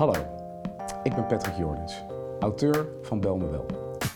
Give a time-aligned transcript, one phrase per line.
[0.00, 0.14] Hallo,
[1.02, 2.02] ik ben Patrick Jordens,
[2.38, 3.60] auteur van Bel Me.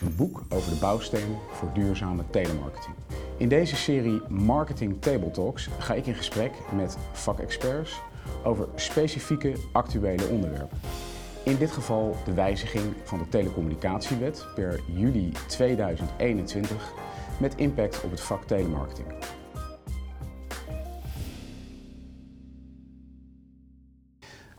[0.01, 2.95] Een boek over de bouwstenen voor duurzame telemarketing.
[3.37, 8.01] In deze serie Marketing Table Talks ga ik in gesprek met vakexperts
[8.43, 10.79] over specifieke actuele onderwerpen.
[11.43, 16.93] In dit geval de wijziging van de telecommunicatiewet per juli 2021
[17.39, 19.07] met impact op het vak telemarketing.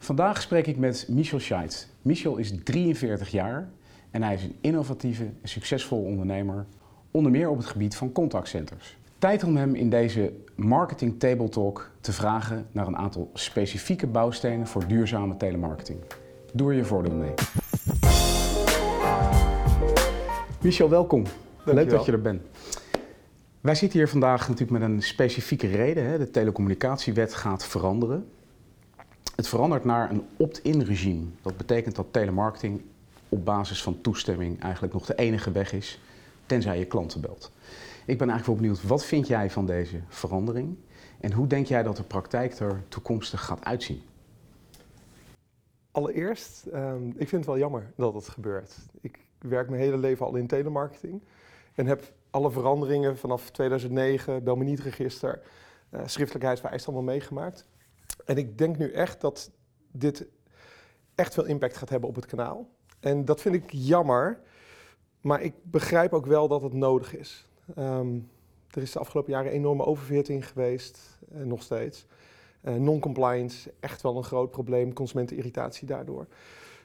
[0.06, 1.88] Vandaag spreek ik met Michel Scheidt.
[2.02, 3.68] Michel is 43 jaar
[4.10, 6.66] en hij is een innovatieve en succesvol ondernemer,
[7.10, 8.96] onder meer op het gebied van contactcenters.
[9.18, 14.66] Tijd om hem in deze Marketing Table Talk te vragen naar een aantal specifieke bouwstenen
[14.66, 15.98] voor duurzame telemarketing.
[16.52, 17.34] Doe er je voordeel mee.
[20.60, 21.24] Michel, welkom.
[21.64, 22.42] Leuk dat je er bent.
[23.60, 26.06] Wij zitten hier vandaag natuurlijk met een specifieke reden.
[26.06, 26.18] Hè.
[26.18, 28.26] De telecommunicatiewet gaat veranderen.
[29.36, 31.26] Het verandert naar een opt-in regime.
[31.42, 32.82] Dat betekent dat telemarketing
[33.28, 36.00] op basis van toestemming eigenlijk nog de enige weg is,
[36.46, 37.52] tenzij je klanten belt.
[38.04, 40.76] Ik ben eigenlijk wel benieuwd, wat vind jij van deze verandering?
[41.20, 44.02] En hoe denk jij dat de praktijk er toekomstig gaat uitzien?
[45.90, 48.76] Allereerst, um, ik vind het wel jammer dat het gebeurt.
[49.00, 51.22] Ik werk mijn hele leven al in telemarketing
[51.74, 55.40] en heb alle veranderingen vanaf 2009, bel me niet register,
[55.90, 56.00] uh,
[56.86, 57.66] allemaal meegemaakt.
[58.26, 59.50] En ik denk nu echt dat
[59.92, 60.26] dit
[61.14, 62.68] echt veel impact gaat hebben op het kanaal.
[63.00, 64.40] En dat vind ik jammer,
[65.20, 67.48] maar ik begrijp ook wel dat het nodig is.
[67.78, 68.30] Um,
[68.70, 72.06] er is de afgelopen jaren enorme oververhitting geweest, eh, nog steeds.
[72.62, 76.26] Uh, Non-compliance, echt wel een groot probleem, consumentenirritatie daardoor.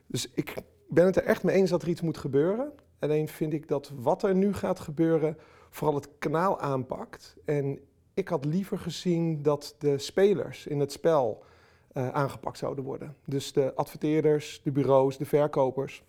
[0.08, 0.56] Dus ik
[0.90, 2.72] ben het er echt mee eens dat er iets moet gebeuren.
[3.00, 5.38] Alleen vind ik dat wat er nu gaat gebeuren,
[5.70, 7.36] vooral het kanaal aanpakt.
[7.46, 7.80] En
[8.14, 11.44] ik had liever gezien dat de spelers in het spel
[11.94, 13.16] uh, aangepakt zouden worden.
[13.26, 16.04] Dus de adverteerders, de bureaus, de verkopers.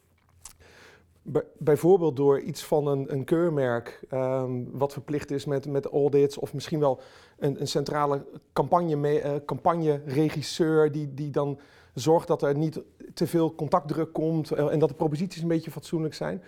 [1.58, 6.54] bijvoorbeeld door iets van een, een keurmerk um, wat verplicht is met, met audits of
[6.54, 7.00] misschien wel
[7.38, 11.58] een, een centrale campagne, uh, campagneregisseur die, die dan
[11.94, 12.80] zorgt dat er niet
[13.14, 16.42] te veel contactdruk komt uh, en dat de proposities een beetje fatsoenlijk zijn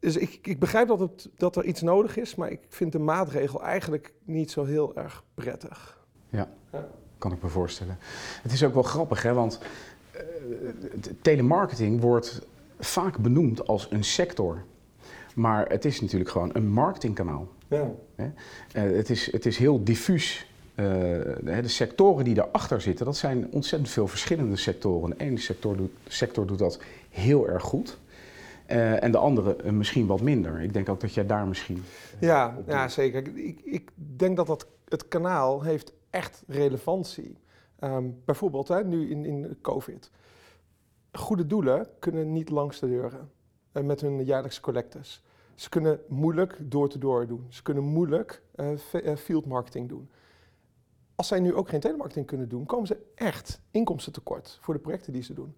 [0.00, 2.98] dus ik, ik begrijp dat, het, dat er iets nodig is, maar ik vind de
[2.98, 5.98] maatregel eigenlijk niet zo heel erg prettig.
[6.28, 6.88] Ja, ja.
[7.18, 7.98] kan ik me voorstellen.
[8.42, 9.60] Het is ook wel grappig, hè, want
[10.14, 10.20] uh,
[11.22, 12.46] telemarketing wordt
[12.78, 14.62] vaak benoemd als een sector.
[15.34, 17.48] Maar het is natuurlijk gewoon een marketingkanaal.
[17.68, 17.90] Ja.
[18.16, 18.26] Uh,
[18.72, 20.48] het, is, het is heel diffuus.
[20.74, 20.86] Uh,
[21.44, 25.10] de sectoren die daarachter zitten, dat zijn ontzettend veel verschillende sectoren.
[25.10, 26.80] De ene sector doet, sector doet dat
[27.10, 27.98] heel erg goed.
[28.70, 30.60] Uh, en de andere uh, misschien wat minder.
[30.60, 31.82] Ik denk ook dat jij daar misschien.
[32.18, 33.36] Ja, ja, zeker.
[33.36, 37.36] Ik, ik denk dat, dat het kanaal heeft echt relevantie.
[37.80, 40.10] Um, bijvoorbeeld hè, nu in, in COVID.
[41.12, 43.30] Goede doelen kunnen niet langs de deuren
[43.72, 45.24] met hun jaarlijkse collectes.
[45.54, 47.46] Ze kunnen moeilijk door-to-door doen.
[47.48, 48.42] Ze kunnen moeilijk
[49.16, 50.10] field marketing doen.
[51.14, 54.80] Als zij nu ook geen telemarketing kunnen doen, komen ze echt inkomsten tekort voor de
[54.80, 55.56] projecten die ze doen.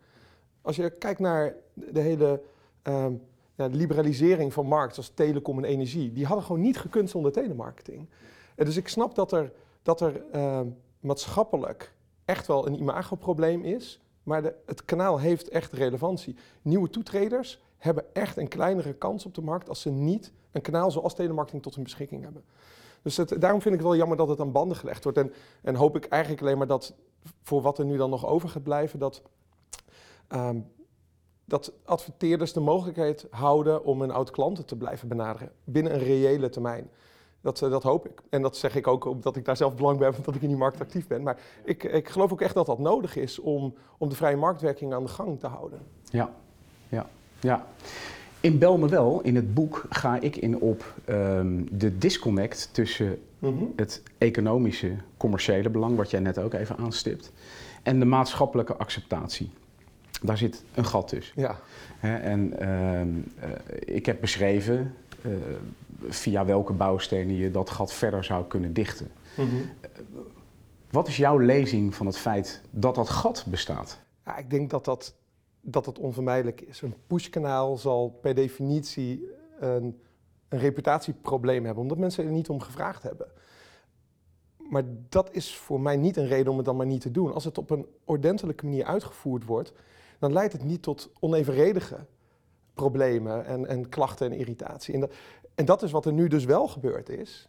[0.61, 2.43] Als je kijkt naar de hele
[2.83, 3.23] um,
[3.55, 7.33] ja, de liberalisering van markten zoals telecom en energie, die hadden gewoon niet gekund zonder
[7.33, 8.09] telemarketing.
[8.55, 10.61] En dus ik snap dat er, dat er uh,
[11.01, 11.95] maatschappelijk
[12.25, 16.37] echt wel een imagoprobleem is, maar de, het kanaal heeft echt relevantie.
[16.63, 20.91] Nieuwe toetreders hebben echt een kleinere kans op de markt als ze niet een kanaal
[20.91, 22.45] zoals telemarketing tot hun beschikking hebben.
[23.03, 25.19] Dus daarom vind ik het wel jammer dat het aan banden gelegd wordt.
[25.19, 25.33] En,
[25.63, 26.95] en hoop ik eigenlijk alleen maar dat
[27.43, 29.23] voor wat er nu dan nog over gaat blijven, dat
[30.35, 30.67] um,
[31.45, 36.91] dat adverteerders de mogelijkheid houden om hun oud-klanten te blijven benaderen binnen een reële termijn.
[37.41, 38.21] Dat, uh, dat hoop ik.
[38.31, 40.49] En dat zeg ik ook omdat ik daar zelf belang bij heb, omdat ik in
[40.49, 41.23] die markt actief ben.
[41.23, 44.95] Maar ik, ik geloof ook echt dat dat nodig is om, om de vrije marktwerking
[44.95, 45.79] aan de gang te houden.
[46.05, 46.31] Ja,
[46.89, 47.07] ja,
[47.41, 47.67] ja.
[48.41, 53.19] In Bel me wel, in het boek, ga ik in op um, de disconnect tussen
[53.39, 53.73] mm -hmm.
[53.77, 57.33] het economische, commerciële belang, wat jij net ook even aanstipt,
[57.83, 59.51] en de maatschappelijke acceptatie
[60.23, 61.41] daar zit een gat tussen.
[61.41, 61.59] Ja.
[62.01, 64.95] en uh, uh, ik heb beschreven
[65.27, 65.35] uh,
[66.09, 69.11] via welke bouwstenen je dat gat verder zou kunnen dichten.
[69.37, 69.71] Mm -hmm.
[70.91, 74.01] wat is jouw lezing van het feit dat dat gat bestaat?
[74.25, 75.15] Ja, ik denk dat dat,
[75.61, 76.81] dat het onvermijdelijk is.
[76.81, 79.27] Een pushkanaal zal per definitie
[79.61, 80.01] een,
[80.49, 83.27] een reputatieprobleem hebben, omdat mensen er niet om gevraagd hebben.
[84.73, 87.33] Maar dat is voor mij niet een reden om het dan maar niet te doen.
[87.33, 89.73] Als het op een ordentelijke manier uitgevoerd wordt,
[90.23, 92.07] dan leidt het niet tot onevenredige
[92.75, 94.95] problemen en, en klachten en irritatie.
[94.95, 95.13] En dat,
[95.55, 97.49] en dat is wat er nu dus wel gebeurd is,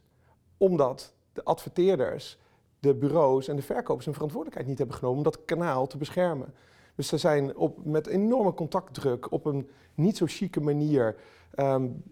[0.58, 2.38] omdat de adverteerders,
[2.80, 6.54] de bureaus en de verkopers hun verantwoordelijkheid niet hebben genomen om dat kanaal te beschermen.
[6.96, 11.16] Dus ze zijn op, met enorme contactdruk op een niet zo chique manier
[11.56, 12.04] um,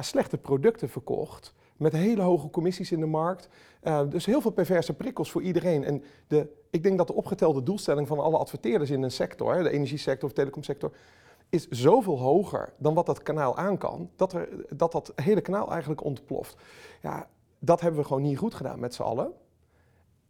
[0.00, 1.54] slechte producten verkocht.
[1.76, 3.48] Met hele hoge commissies in de markt.
[3.82, 5.84] Uh, dus heel veel perverse prikkels voor iedereen.
[5.84, 9.70] En de, ik denk dat de opgetelde doelstelling van alle adverteerders in een sector, de
[9.70, 10.92] energiesector of telecomsector,
[11.48, 15.70] is zoveel hoger dan wat dat kanaal aan kan, dat, er, dat dat hele kanaal
[15.70, 16.56] eigenlijk ontploft.
[17.02, 17.28] Ja,
[17.58, 19.32] dat hebben we gewoon niet goed gedaan met z'n allen.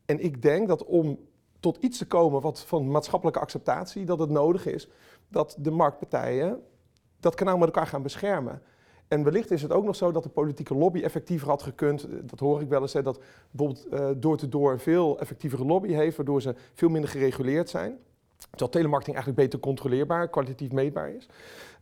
[0.05, 1.19] En ik denk dat om
[1.61, 4.89] tot iets te komen wat van maatschappelijke acceptatie, dat het nodig is
[5.29, 6.63] dat de marktpartijen
[7.21, 8.63] dat kanaal met elkaar gaan beschermen.
[9.09, 12.07] En wellicht is het ook nog zo dat de politieke lobby effectiever had gekund.
[12.23, 13.21] Dat hoor ik wel eens, hè, dat
[13.51, 17.69] bijvoorbeeld uh, door te door een veel effectievere lobby heeft, waardoor ze veel minder gereguleerd
[17.69, 17.99] zijn.
[18.51, 21.29] Terwijl telemarketing eigenlijk beter controleerbaar, kwalitatief meetbaar is.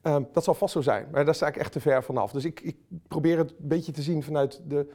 [0.02, 2.32] Um, dat zal vast zo zijn, maar daar sta ik echt te ver vanaf.
[2.32, 2.76] Dus ik, ik
[3.08, 4.86] probeer het een beetje te zien vanuit de,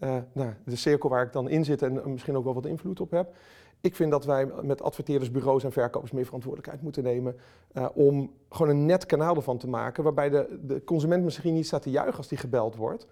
[0.00, 3.00] uh, nou, de cirkel waar ik dan in zit en misschien ook wel wat invloed
[3.00, 3.34] op heb.
[3.86, 7.36] Ik vind dat wij met adverteerders, bureaus en verkopers meer verantwoordelijkheid moeten nemen
[7.72, 11.66] uh, om gewoon een net kanaal ervan te maken, waarbij de, de consument misschien niet
[11.66, 13.06] staat te juichen als die gebeld wordt,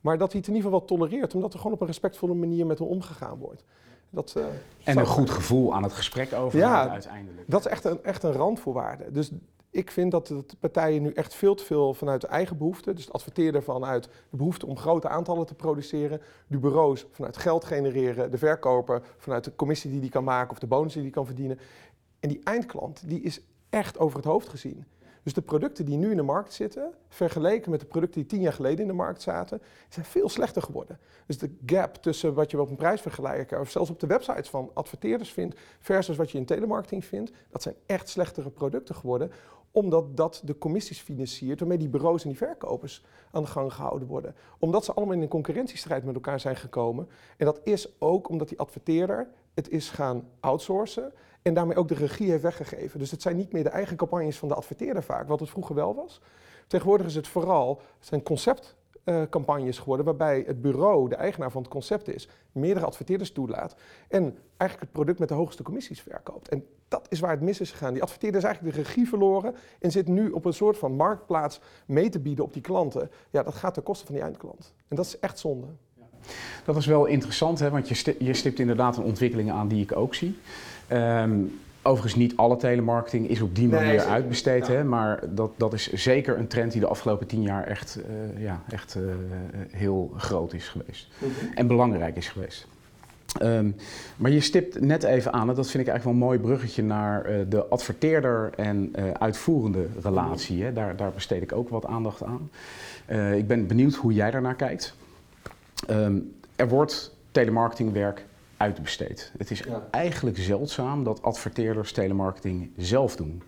[0.00, 2.66] maar dat hij het in ieder geval tolereert, omdat er gewoon op een respectvolle manier
[2.66, 3.64] met hem omgegaan wordt.
[4.10, 4.44] Dat, uh,
[4.84, 7.50] en een goed gevoel aan het gesprek over ja, uiteindelijk.
[7.50, 9.10] Dat is echt een, echt een randvoorwaarde.
[9.10, 9.30] Dus
[9.70, 13.04] ik vind dat de partijen nu echt veel te veel vanuit de eigen behoeften, dus
[13.04, 18.30] het adverteerder vanuit de behoefte om grote aantallen te produceren, de bureaus vanuit geld genereren,
[18.30, 21.26] de verkoper vanuit de commissie die die kan maken of de bonus die die kan
[21.26, 21.58] verdienen.
[22.20, 23.40] En die eindklant, die is
[23.70, 24.84] echt over het hoofd gezien.
[25.26, 28.40] Dus de producten die nu in de markt zitten, vergeleken met de producten die tien
[28.40, 30.98] jaar geleden in de markt zaten, zijn veel slechter geworden.
[31.26, 34.70] Dus de gap tussen wat je op een prijsvergelijker of zelfs op de websites van
[34.74, 39.30] adverteerders vindt versus wat je in telemarketing vindt, dat zijn echt slechtere producten geworden,
[39.76, 44.08] omdat dat de commissies financiert waarmee die bureaus en die verkopers aan de gang gehouden
[44.08, 44.34] worden.
[44.58, 47.08] Omdat ze allemaal in een concurrentiestrijd met elkaar zijn gekomen.
[47.36, 51.12] En dat is ook omdat die adverteerder het is gaan outsourcen
[51.42, 52.98] en daarmee ook de regie heeft weggegeven.
[52.98, 55.74] Dus het zijn niet meer de eigen campagnes van de adverteerder vaak, wat het vroeger
[55.74, 56.20] wel was.
[56.66, 58.22] Tegenwoordig is het vooral zijn
[59.06, 63.74] conceptcampagnes geworden waarbij het bureau, de eigenaar van het concept is, meerdere adverteerders toelaat
[64.08, 64.22] en
[64.56, 66.48] eigenlijk het product met de hoogste commissies verkoopt.
[66.48, 67.92] En dat is waar het mis is gegaan.
[67.92, 71.60] Die adverteerder is eigenlijk de regie verloren en zit nu op een soort van marktplaats
[71.86, 73.10] mee te bieden op die klanten.
[73.30, 74.74] Ja, dat gaat ten koste van die eindklant.
[74.88, 75.66] En dat is echt zonde.
[76.64, 77.70] Dat is wel interessant, hè?
[77.70, 80.38] want je, stipt, je inderdaad een ontwikkeling aan die ik ook zie.
[80.92, 85.92] Um, overigens, niet alle telemarketing is op die manier uitbesteed, hè, maar dat, dat is
[85.92, 89.02] zeker een trend die de afgelopen tien jaar echt, uh, ja, echt uh,
[89.70, 91.08] heel groot is geweest.
[91.18, 91.30] Mhm.
[91.54, 92.66] En belangrijk is geweest.
[93.42, 93.76] Um,
[94.16, 96.82] maar je stipt net even aan, en dat vind ik eigenlijk wel een mooi bruggetje
[96.82, 100.64] naar uh, de adverteerder en uh, uitvoerende relatie.
[100.64, 100.72] Hè.
[100.72, 102.50] Daar, daar, besteed ik ook wat aandacht aan.
[103.08, 104.94] Uh, ik ben benieuwd hoe jij daarnaar kijkt.
[105.90, 108.24] Um, er wordt telemarketingwerk
[108.56, 109.32] uitbesteed.
[109.38, 113.42] Het is eigenlijk zeldzaam dat adverteerders telemarketing zelf doen.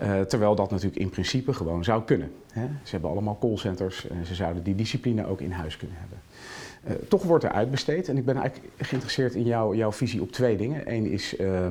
[0.00, 0.18] Ja.
[0.18, 2.32] Uh, terwijl dat natuurlijk in principe gewoon zou kunnen.
[2.52, 2.66] Hè?
[2.82, 6.18] Ze hebben allemaal callcenters en ze zouden die discipline ook in huis kunnen hebben.
[6.88, 10.32] Uh, toch wordt er uitbesteed en ik ben eigenlijk geïnteresseerd in jou, jouw visie op
[10.32, 10.92] twee dingen.
[10.92, 11.66] Eén is, uh,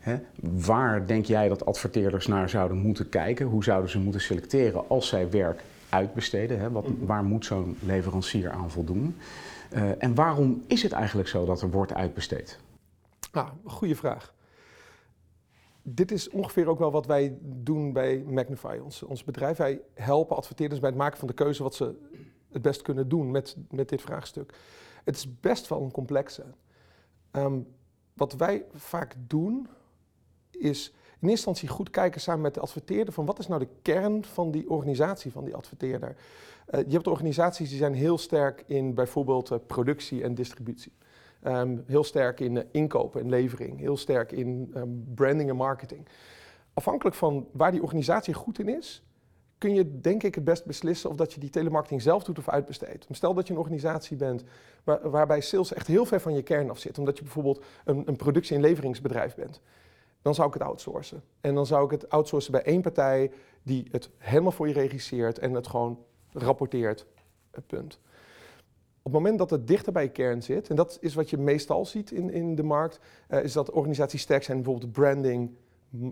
[0.00, 3.46] hè, waar denk jij dat adverteerders naar zouden moeten kijken?
[3.46, 6.60] Hoe zouden ze moeten selecteren als zij werk uitbesteden?
[6.60, 6.70] Hè?
[6.70, 7.06] Wat, mhm.
[7.06, 9.16] Waar moet zo'n leverancier aan voldoen?
[9.74, 12.58] Uh, en waarom is het eigenlijk zo dat er wordt uitbesteed?
[13.30, 14.34] Ah, goede vraag.
[15.82, 19.56] Dit is ongeveer ook wel wat wij doen bij Magnify, ons, ons bedrijf.
[19.56, 21.94] Wij helpen adverteerders bij het maken van de keuze wat ze
[22.50, 24.54] het best kunnen doen met, met dit vraagstuk.
[25.04, 26.44] Het is best wel een complexe.
[27.32, 27.66] Um,
[28.14, 29.68] wat wij vaak doen,
[30.50, 33.68] is in eerste instantie goed kijken samen met de adverteerder van wat is nou de
[33.82, 36.16] kern van die organisatie van die adverteerder.
[36.70, 40.92] Uh, je hebt organisaties die zijn heel sterk in bijvoorbeeld uh, productie en distributie.
[41.46, 46.06] Um, heel sterk in uh, inkopen en levering, heel sterk in um, branding en marketing.
[46.74, 49.02] Afhankelijk van waar die organisatie goed in is,
[49.58, 52.48] kun je denk ik het best beslissen of dat je die telemarketing zelf doet of
[52.48, 53.06] uitbesteedt.
[53.10, 54.44] Stel dat je een organisatie bent
[54.84, 58.02] waar, waarbij sales echt heel ver van je kern af zit, omdat je bijvoorbeeld een,
[58.06, 59.60] een productie- en leveringsbedrijf bent.
[60.22, 61.22] Dan zou ik het outsourcen.
[61.40, 63.30] En dan zou ik het outsourcen bij één partij
[63.62, 65.98] die het helemaal voor je regisseert en het gewoon
[66.32, 67.06] rapporteert.
[67.66, 67.98] Punt.
[69.04, 71.38] Op het moment dat het dichter bij je kern zit, en dat is wat je
[71.38, 75.56] meestal ziet in, in de markt, uh, is dat organisaties sterk zijn bijvoorbeeld branding,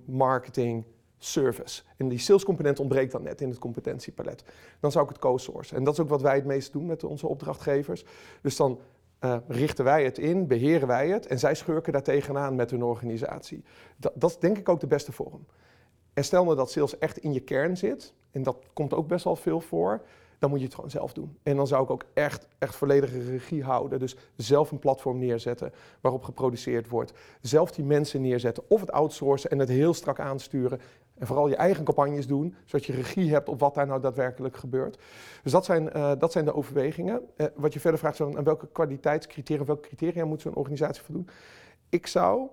[0.04, 0.84] marketing,
[1.18, 1.82] service.
[1.96, 4.44] En die salescomponent ontbreekt dan net in het competentiepalet.
[4.80, 5.76] Dan zou ik het co-sourcen.
[5.76, 8.04] En dat is ook wat wij het meest doen met onze opdrachtgevers.
[8.42, 8.80] Dus dan
[9.20, 12.82] uh, richten wij het in, beheren wij het en zij schurken daar tegenaan met hun
[12.82, 13.64] organisatie.
[13.96, 15.46] Dat, dat is denk ik ook de beste vorm.
[16.14, 19.24] En stel nou dat sales echt in je kern zit, en dat komt ook best
[19.24, 20.02] wel veel voor,
[20.40, 21.38] dan moet je het gewoon zelf doen.
[21.42, 23.98] En dan zou ik ook echt, echt volledige regie houden.
[23.98, 27.12] Dus zelf een platform neerzetten waarop geproduceerd wordt.
[27.40, 30.80] Zelf die mensen neerzetten of het outsourcen en het heel strak aansturen.
[31.20, 34.56] En vooral je eigen campagnes doen, zodat je regie hebt op wat daar nou daadwerkelijk
[34.56, 34.98] gebeurt.
[35.42, 37.20] Dus dat zijn, uh, dat zijn de overwegingen.
[37.36, 41.28] Uh, wat je verder vraagt, aan welke kwaliteitscriteria, welke criteria moet zo'n organisatie voldoen?
[41.88, 42.48] Ik zou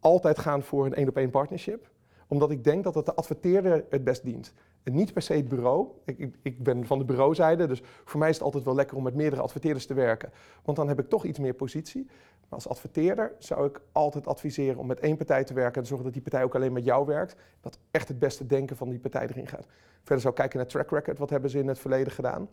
[0.00, 1.90] altijd gaan voor een één-op-één partnership
[2.30, 4.52] omdat ik denk dat het de adverteerder het best dient.
[4.84, 5.88] Niet per se het bureau.
[6.04, 9.02] Ik, ik, ben van de bureauzijde, dus voor mij is het altijd wel lekker om
[9.02, 10.32] met meerdere adverteerders te werken.
[10.64, 12.06] Want dan heb ik toch iets meer positie.
[12.40, 16.04] Maar als adverteerder zou ik altijd adviseren om met één partij te werken en zorgen
[16.04, 17.36] dat die partij ook alleen met jou werkt.
[17.60, 19.66] Dat echt het beste denken van die partij erin gaat.
[19.98, 21.18] Verder zou ik kijken naar track record.
[21.18, 22.48] Wat hebben ze in het verleden gedaan?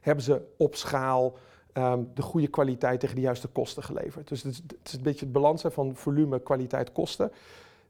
[0.00, 1.38] Hebben ze op schaal
[1.74, 4.28] um, de goede kwaliteit tegen de juiste kosten geleverd?
[4.28, 7.32] Dus het is, het is een beetje het balans van volume, kwaliteit, kosten.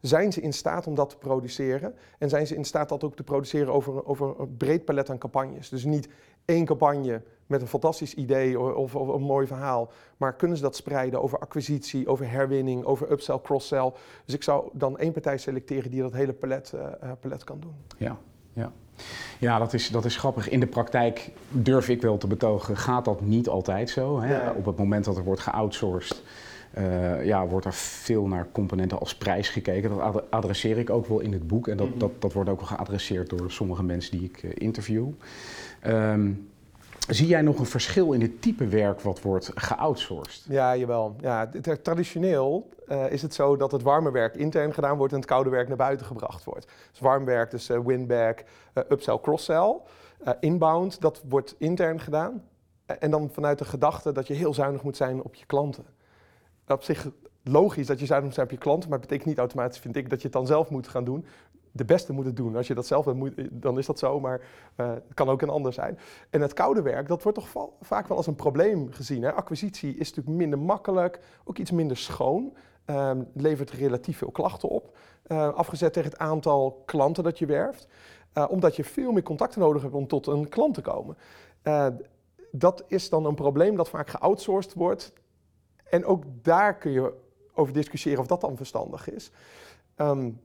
[0.00, 1.94] Zijn ze in staat om dat te produceren?
[2.18, 5.18] En zijn ze in staat dat ook te produceren over, over een breed palet aan
[5.18, 5.68] campagnes?
[5.68, 6.08] Dus niet
[6.44, 10.76] één campagne met een fantastisch idee of, of, een mooi verhaal, maar kunnen ze dat
[10.76, 13.92] spreiden over acquisitie, over herwinning, over upsell, cross-sell?
[14.24, 17.74] Dus ik zou dan één partij selecteren die dat hele palet, uh, palet kan doen.
[17.96, 18.16] Ja,
[18.52, 18.72] ja.
[19.38, 20.48] Ja, dat is, dat is grappig.
[20.48, 24.20] In de praktijk durf ik wel te betogen, gaat dat niet altijd zo.
[24.20, 24.50] Hè?
[24.50, 26.22] Op het moment dat er wordt geoutsourced,
[26.78, 29.90] uh, ja, wordt er veel naar componenten als prijs gekeken.
[29.90, 31.98] Dat adresseer ik ook wel in het boek en dat, mhm.
[31.98, 35.08] dat, dat wordt ook wel geadresseerd door sommige mensen die ik uh, interview.
[35.86, 36.50] Um,
[37.08, 40.44] zie jij nog een verschil in het type werk wat wordt geoutsourced?
[40.48, 41.16] Ja, jawel.
[41.20, 41.50] Ja,
[41.82, 45.50] traditioneel uh, is het zo dat het warme werk intern gedaan wordt en het koude
[45.50, 46.66] werk naar buiten gebracht wordt.
[46.90, 49.76] Dus warm werk, dus winback, upsell, cross-sell.
[50.40, 52.42] inbound, dat wordt intern gedaan.
[52.98, 55.84] En dan vanuit de gedachte dat je heel zuinig moet zijn op je klanten
[56.76, 57.10] op zich
[57.42, 59.96] logisch dat je zuinig moet zijn op je klant, maar het betekent niet automatisch, vind
[59.96, 61.24] ik, dat je het dan zelf moet gaan doen.
[61.72, 62.56] De beste moet het doen.
[62.56, 64.40] Als je dat zelf moet, dan is dat zo, maar
[64.76, 65.98] uh, het kan ook een ander zijn.
[66.30, 69.22] En het koude werk, dat wordt toch vaak wel als een probleem gezien.
[69.22, 69.32] Hè?
[69.32, 72.52] Acquisitie is natuurlijk minder makkelijk, ook iets minder schoon.
[72.86, 74.96] Uh, levert relatief veel klachten op.
[75.26, 77.86] Uh, afgezet tegen het aantal klanten dat je werft.
[78.34, 81.16] Uh, omdat je veel meer contacten nodig hebt om tot een klant te komen.
[82.52, 85.12] dat is dan een probleem dat vaak geoutsourced wordt
[85.90, 87.12] en ook daar kun je
[87.54, 89.30] over discussiëren of dat dan verstandig is.
[89.96, 90.40] Um,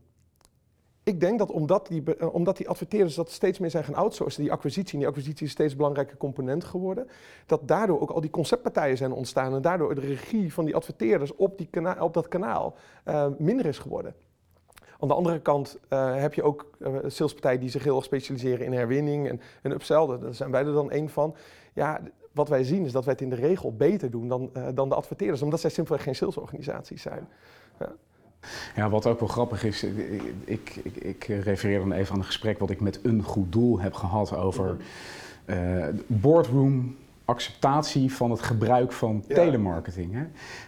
[1.06, 4.42] ik denk dat omdat die, eh, omdat die adverteerders dat steeds meer zijn gaan outsourcen,
[4.42, 7.08] die acquisitie, en die acquisitie is steeds een belangrijke component geworden,
[7.46, 11.36] dat daardoor ook al die conceptpartijen zijn ontstaan en daardoor de regie van die adverteerders
[11.36, 12.76] op, die kana op dat kanaal
[13.06, 14.16] uh, minder is geworden.
[15.00, 16.70] Aan de andere kant uh, heb je ook
[17.06, 20.06] salespartijen die zich heel erg specialiseren in herwinning en, en upsell.
[20.06, 21.36] Daar zijn wij er dan één van.
[21.74, 22.02] Ja,
[22.36, 24.90] wat wij zien is dat wij het in de regel beter doen dan, uh, dan
[24.90, 27.28] de adverteerders, omdat zij simpelweg geen salesorganisaties zijn.
[27.80, 27.92] Ja.
[28.76, 29.84] Ja, wat ook wel grappig is,
[30.44, 33.80] ik, ik, ik, refereer dan even aan een gesprek wat ik met een goed doel
[33.80, 34.78] heb gehad over
[35.46, 39.36] uh, boardroom acceptatie van het gebruik van ja.
[39.36, 40.14] telemarketing.
[40.14, 40.24] Hè?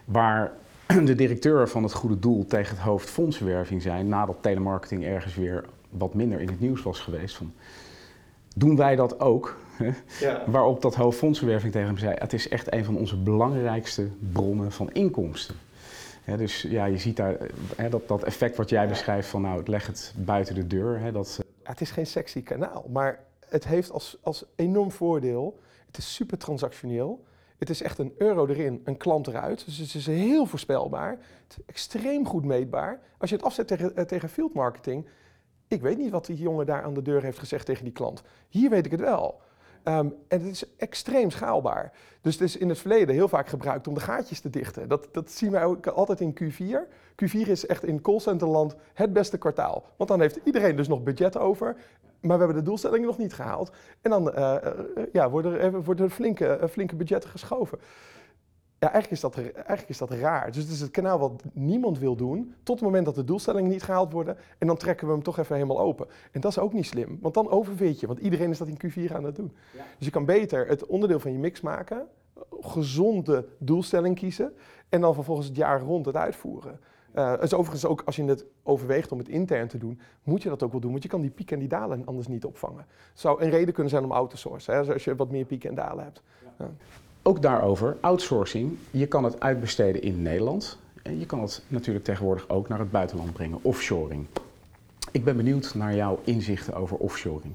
[0.05, 0.51] Waar
[1.05, 5.65] de directeur van het goede doel tegen het hoofd fondsenwerving zijn, nadat telemarketing ergens weer
[5.89, 7.35] wat minder in het nieuws was geweest.
[7.35, 7.53] Van,
[8.55, 9.57] doen wij dat ook?
[10.19, 10.43] Ja.
[10.47, 14.71] Waarop dat hoofd fondsenwerving tegen hem zei: Het is echt een van onze belangrijkste bronnen
[14.71, 15.55] van inkomsten.
[16.25, 17.37] dus ja, je ziet daar
[17.89, 21.11] dat, dat effect wat jij beschrijft van nou, ik leg het buiten de deur.
[21.11, 25.59] dat, het is geen sexy kanaal, maar het heeft als, als enorm voordeel.
[25.85, 27.25] Het is super transactioneel.
[27.57, 29.65] Het is echt een euro erin, een klant eruit.
[29.65, 31.09] Dus het is heel voorspelbaar.
[31.47, 32.99] Het is extreem goed meetbaar.
[33.17, 35.07] Als je het afzet tegen, eh, tegen field marketing,
[35.67, 38.23] ik weet niet wat die jongen daar aan de deur heeft gezegd tegen die klant.
[38.49, 39.41] Hier weet ik het wel.
[39.87, 41.91] Um, en het is extreem schaalbaar.
[42.21, 44.87] Dus het is in het verleden heel vaak gebruikt om de gaatjes te dichten.
[44.87, 46.91] Dat, dat zien wij ook altijd in Q4.
[47.25, 49.83] Q4 is echt in callcenterland het beste kwartaal.
[49.97, 51.75] Want dan heeft iedereen dus nog budget over.
[52.19, 53.71] Maar we hebben de doelstellingen nog niet gehaald.
[54.01, 54.55] En dan uh,
[55.13, 57.79] ja, worden er, worden er flinke, uh, flinke budgetten geschoven.
[58.79, 60.51] Ja, eigenlijk is, dat, eigenlijk is dat raar.
[60.51, 63.69] Dus het is het kanaal wat niemand wil doen, tot het moment dat de doelstellingen
[63.69, 64.37] niet gehaald worden.
[64.57, 66.07] En dan trekken we hem toch even helemaal open.
[66.31, 68.77] En dat is ook niet slim, want dan overweet je, want iedereen is dat in
[68.77, 69.51] Q4 aan het doen.
[69.75, 69.83] Ja.
[69.97, 72.07] Dus je kan beter het onderdeel van je mix maken,
[72.59, 74.53] gezonde doelstelling kiezen
[74.89, 76.79] en dan vervolgens het jaar rond het uitvoeren.
[77.15, 80.49] Uh, dus overigens ook als je het overweegt om het intern te doen, moet je
[80.49, 80.91] dat ook wel doen.
[80.91, 82.85] Want je kan die pieken en die dalen anders niet opvangen.
[83.11, 85.45] Het zou een reden kunnen zijn om out te sourcen, hè, als je wat meer
[85.45, 86.21] pieken en dalen hebt.
[86.43, 86.65] Ja.
[86.65, 86.71] Ja.
[87.27, 88.77] Ook daarover, outsourcing.
[88.91, 90.77] Je kan het uitbesteden in Nederland.
[91.03, 94.25] En je kan het natuurlijk tegenwoordig ook naar het buitenland brengen, offshoring.
[95.11, 97.53] Ik ben benieuwd naar jouw inzichten over offshoring.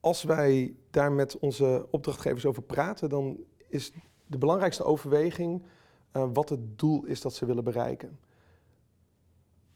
[0.00, 3.36] Als wij daar met onze opdrachtgevers over praten, dan
[3.68, 3.92] is
[4.26, 5.62] de belangrijkste overweging
[6.12, 8.18] uh, wat het doel is dat ze willen bereiken.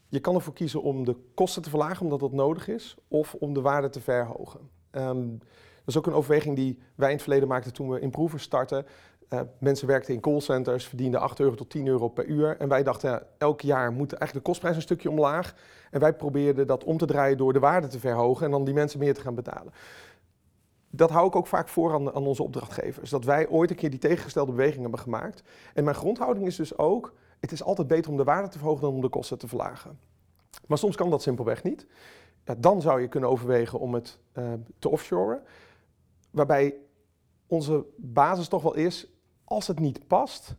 [0.09, 3.55] Je kan ervoor kiezen om de kosten te verlagen omdat dat nodig is, of om
[3.55, 4.61] de waarde te verhogen.
[4.91, 5.41] Um,
[5.85, 8.87] Dat is ook een overweging die wij in het verleden maakten toen we Improver startten.
[9.33, 12.57] Uh, mensen werkten in callcenters, verdienden 8 euro tot 10 euro per uur.
[12.57, 15.55] En wij dachten, elk jaar moet eigenlijk de kostprijs een stukje omlaag.
[15.91, 18.75] En wij probeerden dat om te draaien door de waarde te verhogen en dan die
[18.75, 19.73] mensen meer te gaan betalen.
[20.91, 23.11] Dat hou ik ook vaak voor aan, aan onze opdrachtgevers.
[23.11, 25.43] Dat wij ooit een keer die tegengestelde beweging hebben gemaakt.
[25.75, 28.83] En mijn grondhouding is dus ook, het is altijd beter om de waarde te verhogen
[28.83, 29.99] dan om de kosten te verlagen.
[30.67, 31.87] Maar soms kan dat simpelweg niet.
[32.59, 35.43] Dan zou je kunnen overwegen om het uh, te offshoren.
[36.31, 36.75] Waarbij
[37.47, 39.07] onze basis toch wel is,
[39.45, 40.57] als het niet past,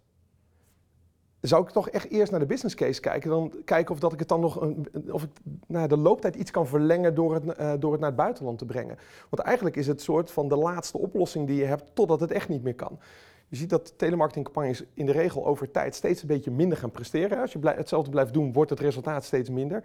[1.41, 3.29] zou ik toch echt eerst naar de business case kijken.
[3.29, 5.29] Dan kijken of dat ik het dan nog een, of ik
[5.67, 8.65] nou, de looptijd iets kan verlengen door het, uh, door het naar het buitenland te
[8.65, 8.97] brengen.
[9.29, 12.49] Want eigenlijk is het soort van de laatste oplossing die je hebt totdat het echt
[12.49, 12.99] niet meer kan.
[13.47, 17.41] Je ziet dat telemarketingcampagnes in de regel over tijd steeds een beetje minder gaan presteren.
[17.41, 19.83] Als je hetzelfde blijft doen, wordt het resultaat steeds minder.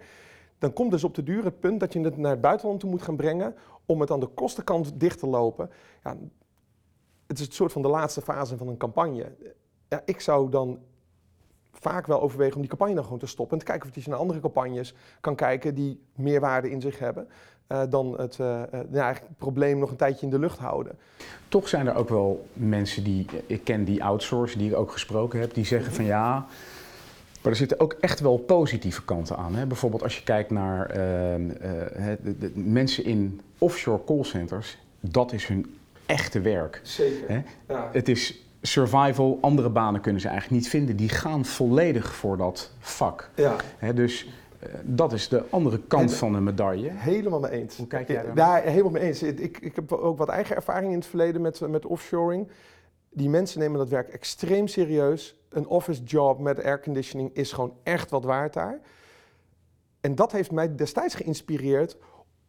[0.59, 2.89] Dan komt dus op de duur het punt dat je het naar het buitenland toe
[2.89, 5.69] moet gaan brengen om het aan de kostenkant dicht te lopen.
[6.03, 6.17] Ja,
[7.27, 9.31] het is het soort van de laatste fase van een campagne.
[9.87, 10.79] Ja, ik zou dan
[11.71, 13.53] vaak wel overwegen om die campagne dan gewoon te stoppen.
[13.53, 16.99] En te kijken of je naar andere campagnes kan kijken die meer waarde in zich
[16.99, 17.27] hebben.
[17.71, 18.61] Uh, dan het, uh,
[18.91, 20.97] ja, het probleem nog een tijdje in de lucht houden.
[21.47, 25.39] Toch zijn er ook wel mensen die ik ken, die outsourcen, die ik ook gesproken
[25.39, 26.45] heb, die zeggen van ja.
[27.47, 29.55] Maar er zitten ook echt wel positieve kanten aan.
[29.55, 29.65] Hè?
[29.65, 31.47] Bijvoorbeeld als je kijkt naar ehm,
[32.21, 36.79] de, de, mensen in offshore callcenters, dat is hun echte werk.
[36.83, 37.29] Zeker.
[37.29, 37.41] Hè?
[37.73, 37.89] Ja.
[37.91, 40.95] Het is survival, andere banen kunnen ze eigenlijk niet vinden.
[40.95, 43.29] Die gaan volledig voor dat vak.
[43.35, 43.55] Ja.
[43.95, 44.25] dus
[44.63, 46.89] uh, dat is de andere kant van de medaille.
[46.93, 47.77] Helemaal mee eens.
[47.77, 48.35] Hoe kijk jij daar?
[48.35, 49.23] Ja, helemaal mee eens.
[49.23, 52.47] Ik, ik heb ook wat eigen ervaring in het verleden met, met offshoring.
[53.09, 55.35] Die mensen nemen dat werk extreem serieus.
[55.57, 58.81] Een office job met airconditioning is gewoon echt wat waard daar.
[60.01, 61.97] En dat heeft mij destijds geïnspireerd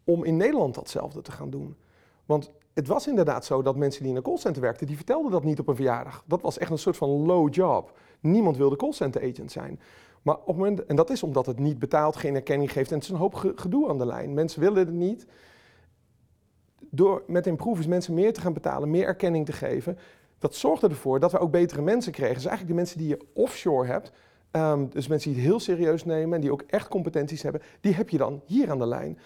[0.04, 1.76] om in Nederland datzelfde te gaan doen.
[2.26, 5.44] Want het was inderdaad zo dat mensen die in een callcenter werkten, die vertelden dat
[5.44, 6.24] niet op een verjaardag.
[6.26, 7.98] Dat was echt een soort van low job.
[8.20, 9.80] Niemand wilde callcenter agent zijn.
[10.22, 13.04] Maar op moment, en dat is omdat het niet betaalt, geen erkenning geeft en het
[13.04, 14.34] is een hoop gedoe aan de lijn.
[14.34, 15.26] Mensen willen het niet.
[16.90, 19.98] Door met improvers mensen meer te gaan betalen, meer erkenning te geven,
[20.50, 22.34] zorgde ervoor dat we ook betere mensen kregen.
[22.34, 24.12] Dus eigenlijk de mensen die je offshore hebt,
[24.52, 27.94] um, dus mensen die het heel serieus nemen en die ook echt competenties hebben, die
[27.94, 29.18] heb je dan hier aan de lijn.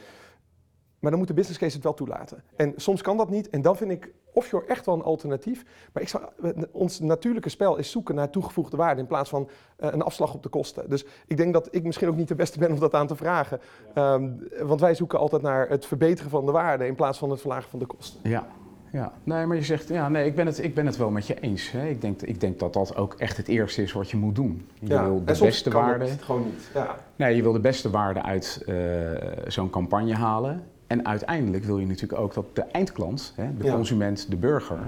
[0.98, 2.42] Maar dan moet de business case het wel toelaten.
[2.56, 3.50] En soms kan dat niet.
[3.50, 5.64] En dan vind ik offshore echt wel een alternatief.
[5.92, 6.24] Maar ik zou,
[6.70, 9.48] ons natuurlijke spel is zoeken naar toegevoegde waarde in plaats van
[9.80, 10.90] uh, een afslag op de kosten.
[10.90, 13.16] Dus ik denk dat ik misschien ook niet de beste ben om dat aan te
[13.16, 13.60] vragen.
[13.94, 14.14] Ja.
[14.14, 17.40] Um, want wij zoeken altijd naar het verbeteren van de waarde in plaats van het
[17.40, 18.30] verlagen van de kosten.
[18.30, 18.46] Ja.
[18.92, 21.26] Ja, nee, maar je zegt, ja, nee, ik ben het, ik ben het wel met
[21.26, 21.70] je eens.
[21.70, 21.88] Hè.
[21.88, 24.68] Ik, denk, ik denk dat dat ook echt het eerste is wat je moet doen.
[24.80, 26.04] Je ja, wil de beste waarde.
[26.08, 26.70] Het gewoon niet.
[26.74, 26.96] Ja.
[27.16, 29.10] Nee, je wil de beste waarde uit uh,
[29.46, 30.64] zo'n campagne halen.
[30.86, 33.74] En uiteindelijk wil je natuurlijk ook dat de eindklant, hè, de Ja.
[33.74, 34.78] consument, de burger,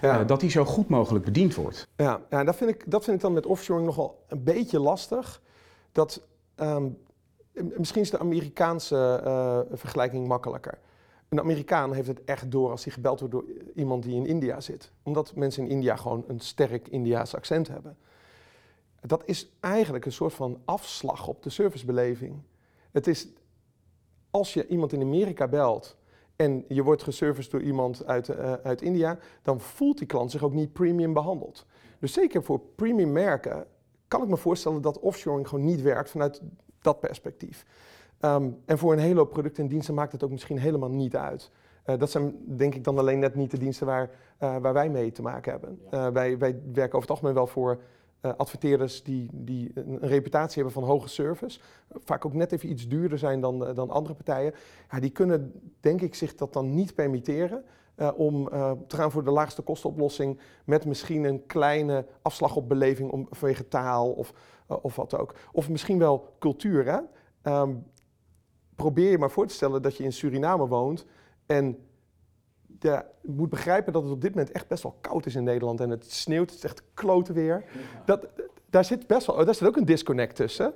[0.00, 0.20] Ja.
[0.20, 1.88] eh, dat die zo goed mogelijk bediend wordt.
[1.96, 5.40] Ja, ja dat, vind ik, dat vind ik dan met offshoring nogal een beetje lastig.
[5.92, 6.22] Dat,
[6.54, 6.84] ehm,
[7.76, 10.78] misschien is de Amerikaanse eh, vergelijking makkelijker.
[11.28, 14.60] Een Amerikaan heeft het echt door als hij gebeld wordt door iemand die in India
[14.60, 14.92] zit.
[15.02, 17.96] Omdat mensen in India gewoon een sterk Indiaas accent hebben.
[19.00, 22.42] Dat is eigenlijk een soort van afslag op de servicebeleving.
[22.90, 23.28] Het is,
[24.30, 25.96] als je iemand in Amerika belt
[26.36, 30.42] en je wordt geserviced door iemand uit, eh, uit India, dan voelt die klant zich
[30.42, 31.66] ook niet premium behandeld.
[31.98, 33.66] Dus zeker voor premium merken
[34.08, 36.40] kan ik me voorstellen dat offshoring gewoon niet werkt vanuit
[36.80, 37.64] dat perspectief.
[38.20, 41.16] Ehm, en voor een hele hoop producten en diensten maakt het ook misschien helemaal niet
[41.16, 41.50] uit.
[41.88, 44.88] Eh, dat zijn denk ik dan alleen net niet de diensten waar, eh, waar wij
[44.88, 45.80] mee te maken hebben.
[45.90, 47.80] Eh, wij, wij werken over het algemeen wel voor
[48.20, 51.60] adverteerders die, die een, reputatie hebben van hoge service.
[51.90, 54.54] Vaak ook net even iets duurder zijn dan, dan andere partijen.
[54.90, 57.64] Ja, die kunnen denk ik zich dat dan niet permitteren.
[58.16, 58.48] om
[58.86, 63.68] te gaan voor de laagste kostenoplossing met misschien een kleine afslag op beleving om, vanwege
[63.68, 64.32] taal of,
[64.66, 65.34] of wat ook.
[65.52, 66.86] Of misschien wel cultuur.
[66.86, 66.98] Hè?
[67.42, 67.70] Ehm,
[68.78, 71.04] probeer je maar voor te stellen dat je in Suriname woont
[71.46, 71.78] en
[72.80, 75.80] je moet begrijpen dat het op dit moment echt best wel koud is in Nederland
[75.80, 77.64] en het sneeuwt, het is echt klote weer.
[78.04, 78.26] Dat,
[78.70, 80.74] daar zit best wel, daar zit ook een disconnect tussen.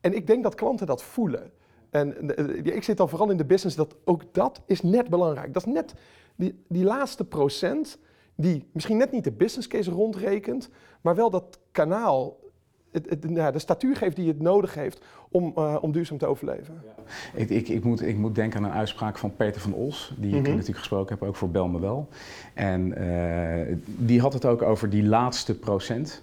[0.00, 1.52] En ik denk dat klanten dat voelen.
[1.90, 5.54] En eh, ik zit dan vooral in de business dat ook dat is net belangrijk.
[5.54, 5.94] Dat is net
[6.36, 7.98] die, die laatste procent
[8.34, 10.68] die misschien net niet de business case rondrekent,
[11.00, 12.38] maar wel dat kanaal,
[12.92, 15.00] het, het, nou, de statuur geeft die het nodig heeft
[15.30, 16.82] om, uh, om duurzaam te overleven.
[17.34, 20.28] Ik, ik, ik, moet, ik moet denken aan een uitspraak van Peter van Os, die
[20.36, 20.50] ik Mhm.
[20.50, 22.08] natuurlijk gesproken heb, ook voor Bel Me Wel.
[22.54, 26.22] En eh, die had het ook over die laatste procent.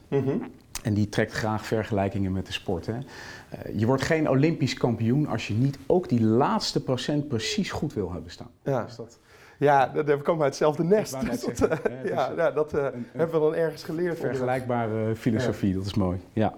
[0.84, 2.86] En die trekt graag vergelijkingen met de sport.
[2.86, 2.94] Hè.
[2.94, 7.94] Eh, je wordt geen Olympisch kampioen als je niet ook die laatste procent precies goed
[7.94, 8.50] wil hebben staan.
[8.64, 8.84] Ja.
[8.84, 9.20] Dus dat,
[9.60, 11.20] Ja, dat, komen uit hetzelfde nest.
[11.30, 14.20] Dus dat, zeggen, hè, ja, dus, ja, dat een- hebben we dan ergens geleerd.
[14.20, 16.18] Vergelijkbare filosofie, dat is mooi.
[16.34, 16.54] Ja.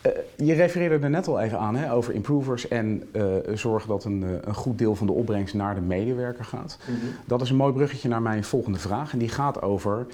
[0.00, 4.04] Eh, je refereerde er net al even aan hè, over improvers en eh, zorgen dat
[4.04, 6.78] een, eh, een goed deel van de opbrengst naar de medewerker gaat.
[6.88, 6.96] Mhm.
[7.26, 9.12] Dat is een mooi bruggetje naar mijn volgende vraag.
[9.12, 10.06] En die gaat over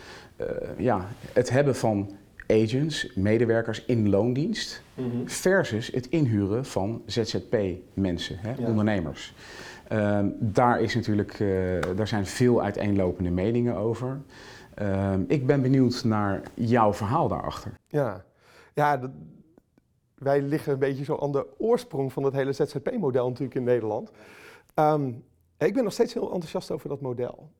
[0.78, 2.10] ja, het hebben van
[2.48, 5.06] agents, medewerkers in loondienst, Mhm.
[5.26, 8.66] versus het inhuren van ZZP-mensen, hè, Ja.
[8.66, 9.34] ondernemers.
[9.88, 11.48] Ehm, daar, is natuurlijk, eh,
[11.96, 14.20] daar zijn veel uiteenlopende meningen over.
[14.74, 17.72] Ehm, ik ben benieuwd naar jouw verhaal daarachter.
[17.88, 18.24] Ja,
[18.74, 19.00] ja
[20.14, 24.10] wij liggen een beetje zo aan de oorsprong van het hele ZZP-model natuurlijk in Nederland.
[24.74, 25.12] Ehm,
[25.58, 27.50] ik ben nog steeds heel enthousiast over dat model.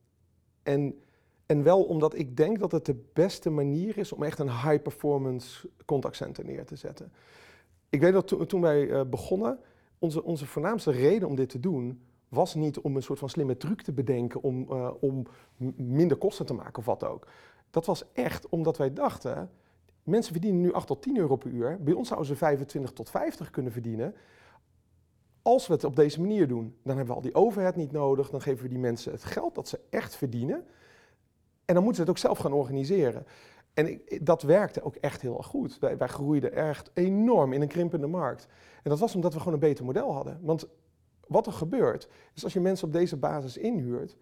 [0.63, 0.99] En,
[1.45, 5.69] en wel omdat ik denk dat het de beste manier is om echt een high-performance
[5.85, 7.11] contactcenter neer te zetten.
[7.89, 9.59] Ik weet dat to- toen wij eh, begonnen,
[9.99, 13.57] onze, onze voornaamste reden om dit te doen was niet om een soort van slimme
[13.57, 15.27] truc te bedenken om, eh, om
[15.75, 17.27] minder kosten te maken of wat ook.
[17.69, 19.49] Dat was echt omdat wij dachten,
[20.03, 21.83] mensen verdienen nu 8 tot 10 euro per uur.
[21.83, 24.15] Bij ons zouden ze 25 tot 50 kunnen verdienen.
[25.41, 28.29] Als we het op deze manier doen, dan hebben we al die overhead niet nodig.
[28.29, 30.65] Dan geven we die mensen het geld dat ze echt verdienen.
[31.65, 33.25] En dan moeten ze het ook zelf gaan organiseren.
[33.73, 35.79] En dat werkte ook echt heel erg goed.
[35.79, 38.47] Wij, wij groeiden echt enorm in een krimpende markt.
[38.83, 40.39] En dat was omdat we gewoon een beter model hadden.
[40.41, 40.67] Want
[41.27, 44.17] wat er gebeurt, is als je mensen op deze basis inhuurt,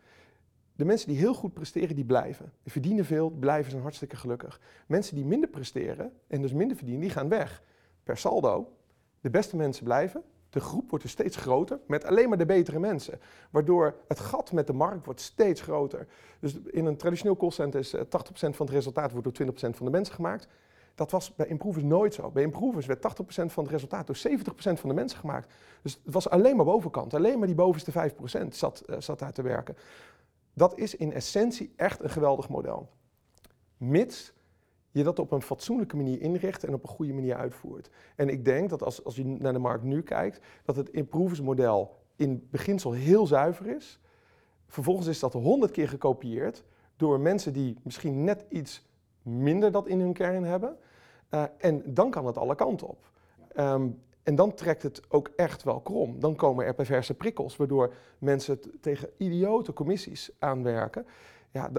[0.76, 2.54] de mensen die heel goed presteren, die blijven.
[2.64, 4.60] Die verdienen veel, blijven zijn hartstikke gelukkig.
[4.88, 7.64] Mensen die minder presteren en dus minder verdienen, die gaan weg.
[8.04, 8.74] Per saldo,
[9.22, 10.24] de beste mensen blijven.
[10.50, 13.20] De groep wordt dus steeds groter met alleen maar de betere mensen.
[13.50, 16.08] Waardoor het gat met de markt wordt steeds groter.
[16.40, 19.86] Dus in een traditioneel callcenter is eh, 80% van het resultaat wordt door 20% van
[19.86, 20.48] de mensen gemaakt.
[20.96, 22.32] Dat was bij Improvers nooit zo.
[22.32, 25.54] Bij Improvers werd 80% van het resultaat door 70% van de mensen gemaakt.
[25.82, 27.14] Dus het was alleen maar bovenkant.
[27.14, 29.78] Alleen maar die bovenste 5% zat, eh, zat daar te werken.
[30.54, 32.90] Dat is in essentie echt een geweldig model.
[33.78, 34.34] Mits
[34.92, 37.90] je dat op een fatsoenlijke manier inricht en op een goede manier uitvoert.
[38.16, 41.42] En ik denk dat als, als je naar de markt nu kijkt, dat het Improvers
[41.42, 44.00] model in beginsel heel zuiver is.
[44.68, 46.64] Vervolgens is dat honderd keer gekopieerd
[46.96, 48.88] door mensen die misschien net iets
[49.26, 50.78] minder dat in hun kern hebben.
[51.30, 53.10] Eh, en dan kan het alle kanten op.
[53.54, 53.88] Ehm,
[54.24, 56.20] en dan trekt het ook echt wel krom.
[56.20, 61.06] Dan komen er perverse prikkels, waardoor mensen tegen idiote commissies aanwerken.
[61.52, 61.70] Ja,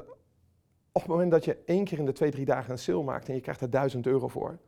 [0.92, 3.28] op het moment dat je één keer in de twee, drie dagen een sale maakt
[3.28, 4.58] en je krijgt er 1000 euro voor,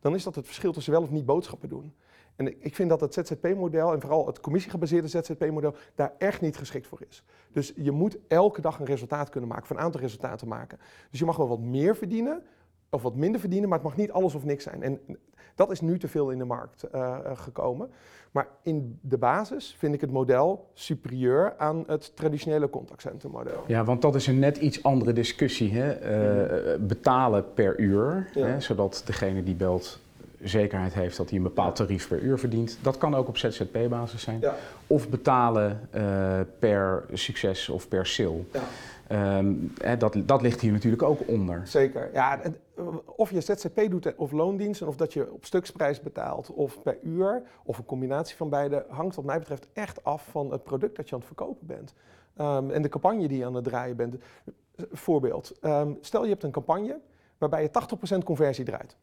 [0.00, 1.94] dan is dat het verschil tussen wel of niet boodschappen doen.
[2.36, 6.86] En ik- vind dat het ZZP-model en vooral het commissiegebaseerde ZZP-model daar echt niet geschikt
[6.86, 7.24] voor is.
[7.52, 10.78] Dus je moet elke dag een resultaat kunnen maken, of een aantal resultaten maken.
[11.10, 12.42] Dus je mag wel wat meer verdienen
[12.90, 14.82] of wat minder verdienen, maar het mag niet alles of niks zijn.
[14.82, 15.00] En
[15.54, 17.90] dat is nu te veel in de markt eh, eh, gekomen.
[18.30, 23.64] Maar in de basis vind ik het model superieur aan het traditionele contactcentermodel.
[23.66, 25.72] Ja, want dat is een net iets andere discussie.
[25.72, 25.90] Hè?
[25.92, 28.46] Eh, betalen per uur, Ja.
[28.46, 28.60] hè?
[28.60, 30.00] zodat degene die belt
[30.44, 32.78] zekerheid heeft dat hij een bepaald tarief per uur verdient.
[32.82, 34.40] Dat kan ook op ZZP-basis zijn.
[34.40, 34.54] Ja.
[34.86, 38.42] Of betalen eh, per succes of per sale.
[38.52, 38.60] Ja.
[39.06, 41.60] Ehm, hè, dat, dat ligt hier natuurlijk ook onder.
[41.64, 42.10] Zeker.
[42.12, 46.00] Ja, en, eh, of je ZZP doet of loondienst, en of dat je op stuksprijs
[46.00, 50.26] betaalt of per uur, of een combinatie van beide, hangt wat mij betreft echt af
[50.30, 51.94] van het product dat je aan het verkopen bent.
[52.36, 54.16] Ehm, en de campagne die je aan het draaien bent.
[54.92, 57.00] Voorbeeld, ehm, stel je hebt een campagne
[57.38, 58.96] waarbij je 80% conversie draait.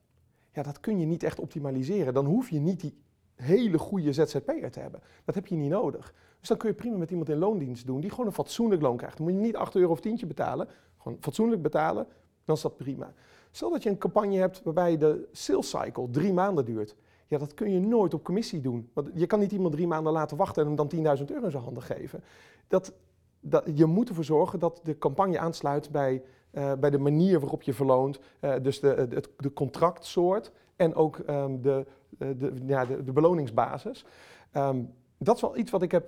[0.54, 2.14] Ja, dat kun je niet echt optimaliseren.
[2.14, 2.98] Dan hoef je niet die
[3.36, 5.02] hele goede ZZP'er te hebben.
[5.26, 6.14] Dat heb je niet nodig.
[6.40, 8.98] Dus dan kun je prima met iemand in loondienst doen die gewoon een fatsoenlijk loon
[8.98, 9.18] krijgt.
[9.18, 10.68] Dan moet je niet 8 euro of tientje betalen.
[10.98, 12.08] Gewoon fatsoenlijk betalen,
[12.46, 13.14] dan is dat prima.
[13.52, 16.96] Stel dat je een campagne hebt waarbij de sales cycle drie maanden duurt.
[17.28, 18.90] Ja, dat kun je nooit op commissie doen.
[18.94, 21.52] Want je kan niet iemand drie maanden laten wachten en hem dan 10.000 euro in
[21.52, 22.24] zijn handen geven.
[22.68, 22.94] Dat,
[23.40, 27.62] dat, je moet ervoor zorgen dat de campagne aansluit bij, eh, bij de manier waarop
[27.62, 28.20] je verloont.
[28.40, 31.86] Eh, dus de, de, de contractsoort en ook ehm, de,
[32.18, 34.06] de, ja, de, beloningsbasis.
[34.52, 34.84] Ehm,
[35.18, 36.06] dat is wel iets wat ik heb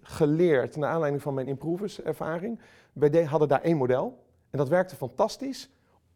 [0.00, 2.60] geleerd naar aanleiding van mijn improvers-ervaring.
[2.92, 4.18] Wij de- hadden daar één model
[4.50, 5.70] en dat werkte fantastisch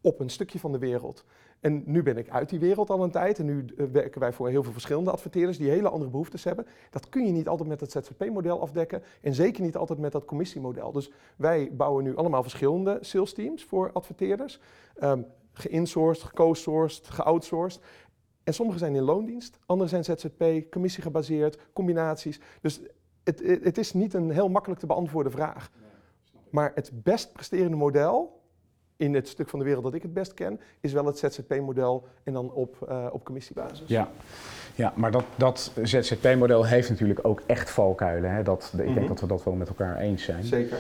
[0.08, 1.24] op een stukje van de wereld.
[1.60, 4.32] En nu ben ik uit die wereld al een tijd en nu eh, werken wij
[4.32, 6.66] voor heel veel verschillende adverteerders die hele andere behoeftes hebben.
[6.90, 10.24] Dat kun je niet altijd met het ZZP-model afdekken en zeker niet altijd met dat
[10.24, 10.92] commissiemodel.
[10.92, 14.60] Dus wij bouwen nu allemaal verschillende sales teams voor adverteerders.
[15.02, 17.82] Um, geïnsourced, geco-sourced, geoutsourced.
[18.44, 22.40] En sommige zijn in loondienst, andere zijn ZZP, commissiegebaseerd, combinaties.
[22.60, 22.80] Dus
[23.24, 25.70] het, het het is niet een heel makkelijk te beantwoorden vraag.
[26.50, 28.37] Maar het best presterende model
[28.98, 32.06] in het stuk van de wereld dat ik het best ken, is wel het ZZP-model
[32.24, 33.88] en dan op, op commissiebasis.
[33.88, 34.08] Ja.
[34.74, 38.34] Ja, maar dat, dat ZZP-model heeft natuurlijk ook echt valkuilen.
[38.34, 38.42] Hè?
[38.42, 39.06] Dat, ik denk mhm.
[39.06, 40.44] dat we dat wel met elkaar eens zijn.
[40.44, 40.78] Zeker.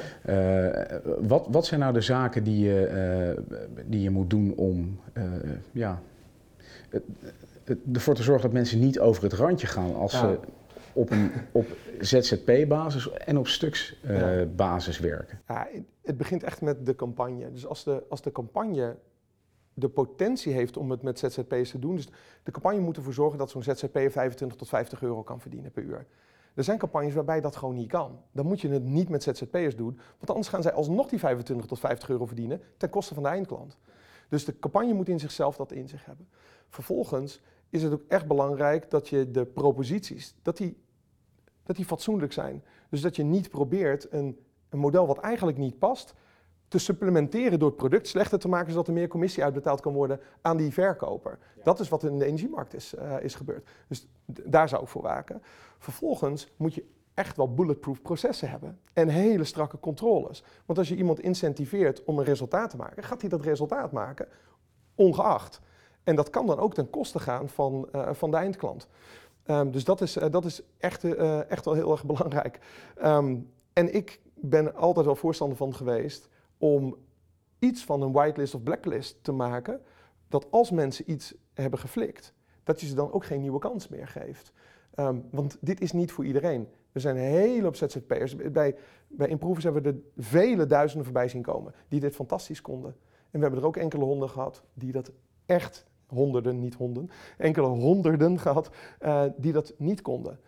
[1.20, 3.42] wat, wat zijn nou de zaken die je,
[3.86, 5.00] die je moet doen om
[5.72, 6.00] ja,
[7.92, 10.38] ervoor te zorgen dat mensen niet over het randje gaan als ze
[10.98, 11.66] op, een, op
[12.00, 15.40] ZZP-basis en op stuksbasis werken?
[15.48, 15.68] Ja,
[16.02, 17.52] het begint echt met de campagne.
[17.52, 18.96] Dus als de, als de campagne
[19.74, 21.96] de potentie heeft om het met ZZP'ers te doen.
[21.96, 22.08] Dus
[22.42, 25.82] de campagne moet ervoor zorgen dat zo'n ZZP'er 25 tot 50 euro kan verdienen per
[25.82, 26.06] uur.
[26.54, 28.20] Er zijn campagnes waarbij dat gewoon niet kan.
[28.32, 31.66] Dan moet je het niet met ZZP'ers doen, want anders gaan zij alsnog die 25
[31.66, 33.78] tot 50 euro verdienen ten koste van de eindklant.
[34.28, 36.28] Dus de campagne moet in zichzelf dat in zich hebben.
[36.68, 40.76] Vervolgens is het ook echt belangrijk dat je de proposities, dat die,
[41.68, 42.64] dat die fatsoenlijk zijn.
[42.90, 46.14] Dus dat je niet probeert een, een model wat eigenlijk niet past,
[46.68, 50.20] te supplementeren door het product slechter te maken, zodat er meer commissie uitbetaald kan worden
[50.40, 51.38] aan die verkoper.
[51.62, 53.68] Dat is wat in de energiemarkt is, uh, is gebeurd.
[53.88, 55.42] Dus daar zou ik voor waken.
[55.78, 60.44] Vervolgens moet je echt wel bulletproof processen hebben en hele strakke controles.
[60.66, 64.28] Want als je iemand incentiveert om een resultaat te maken, gaat hij dat resultaat maken,
[64.94, 65.60] ongeacht.
[66.04, 68.88] En dat kan dan ook ten koste gaan van, uh, van de eindklant.
[69.50, 72.58] Um, dus dat is, uh, dat is echt, uh, echt wel heel erg belangrijk.
[73.04, 76.96] Um, en ik ben altijd wel voorstander van geweest om
[77.58, 79.80] iets van een whitelist of blacklist te maken,
[80.28, 82.34] dat als mensen iets hebben geflikt,
[82.64, 84.52] dat je ze dan ook geen nieuwe kans meer geeft.
[84.94, 86.68] Um, want dit is niet voor iedereen.
[86.92, 88.36] Er zijn een hele ZZP'ers.
[88.36, 88.76] Bij,
[89.08, 92.96] bij Improvers hebben we er vele duizenden voorbij zien komen die dit fantastisch konden.
[93.30, 95.12] En we hebben er ook enkele honden gehad die dat
[95.46, 100.38] echt honderden, niet honden, enkele honderden gehad uh, die dat niet konden.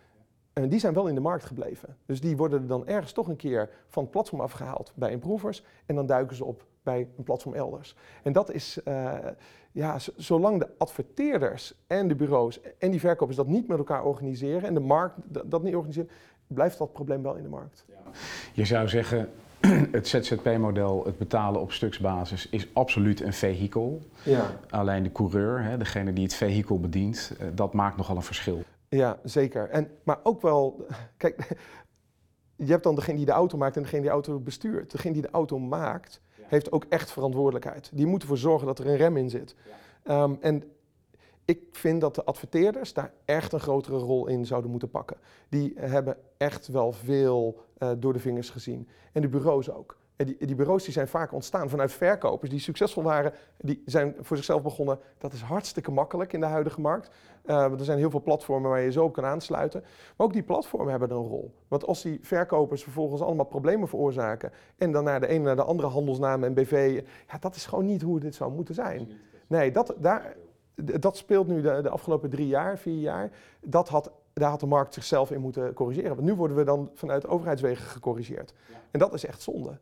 [0.53, 1.97] En die zijn wel in de markt gebleven.
[2.05, 5.95] Dus die worden dan ergens toch een keer van het platform afgehaald bij improvers en
[5.95, 7.95] dan duiken ze op bij een platform elders.
[8.23, 9.17] En dat is, uh,
[9.71, 14.63] ja, zolang de adverteerders en de bureaus en die verkopers dat niet met elkaar organiseren
[14.63, 15.15] en de markt
[15.51, 16.09] dat niet organiseren,
[16.47, 17.85] blijft dat probleem wel in de markt.
[17.87, 17.95] Ja.
[18.53, 19.29] Je zou zeggen,
[19.91, 24.01] het ZZP-model, het betalen op stuksbasis, is absoluut een vehikel.
[24.23, 24.59] Ja.
[24.69, 28.63] Alleen de coureur, hè, degene die het vehikel bedient, eh, dat maakt nogal een verschil.
[28.89, 29.69] Ja, zeker.
[29.69, 30.85] En, maar ook wel,
[31.17, 31.47] kijk,
[32.55, 34.91] je hebt dan degene die de auto maakt en degene die de auto bestuurt.
[34.91, 37.89] Degene die de auto maakt, heeft ook echt verantwoordelijkheid.
[37.93, 39.55] Die moet ervoor zorgen dat er een rem in zit.
[40.05, 40.23] Ja.
[40.23, 40.63] Um, en
[41.45, 45.17] ik vind dat de adverteerders daar echt een grotere rol in zouden moeten pakken.
[45.49, 48.87] Die hebben echt wel veel uh, door de vingers gezien.
[49.11, 49.99] En de bureaus ook.
[50.15, 54.15] En die, die, bureaus die zijn vaak ontstaan vanuit verkopers die succesvol waren, die zijn
[54.19, 54.99] voor zichzelf begonnen.
[55.17, 57.09] Dat is hartstikke makkelijk in de huidige markt.
[57.45, 59.81] Uh, er zijn heel veel platformen waar je zo op kan aansluiten.
[60.17, 61.53] Maar ook die platformen hebben een rol.
[61.67, 65.63] Want als die verkopers vervolgens allemaal problemen veroorzaken en dan naar de ene naar de
[65.63, 69.11] andere handelsnamen en BV, ja, dat is gewoon niet hoe dit zou moeten zijn.
[69.47, 70.35] Nee, dat, daar,
[70.99, 73.31] dat speelt nu de, de, afgelopen drie jaar, vier jaar.
[73.65, 76.15] Dat had, daar had de markt zichzelf in moeten corrigeren.
[76.15, 78.53] Want nu worden we dan vanuit overheidswegen gecorrigeerd.
[78.91, 79.77] En dat is echt zonde.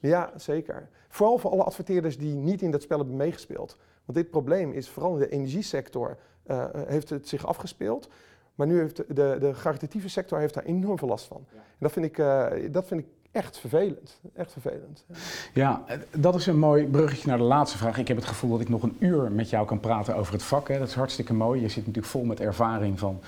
[0.00, 0.88] Ja, zeker.
[1.08, 3.76] Vooral voor alle adverteerders die niet in dat spel hebben meegespeeld.
[4.04, 8.08] Want dit probleem is vooral in de energiesector uh, heeft het zich afgespeeld.
[8.54, 11.46] Maar nu heeft de, de, de caritatieve sector heeft daar enorm veel last van.
[11.52, 13.06] En dat vind ik, uh, dat vind ik
[13.36, 14.20] echt vervelend.
[14.34, 15.04] Echt vervelend.
[15.52, 15.84] Ja,
[16.16, 17.98] dat is een mooi bruggetje naar de laatste vraag.
[17.98, 20.42] Ik heb het gevoel dat ik nog een uur met jou kan praten over het
[20.42, 20.68] vak.
[20.68, 20.78] Hè.
[20.78, 21.60] Dat is hartstikke mooi.
[21.60, 23.20] Je zit natuurlijk vol met ervaring van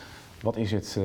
[0.42, 1.04] wat is het, uh,